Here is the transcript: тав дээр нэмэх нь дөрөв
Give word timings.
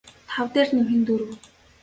тав 0.29 0.47
дээр 0.53 0.67
нэмэх 0.75 0.95
нь 0.99 1.05
дөрөв 1.07 1.31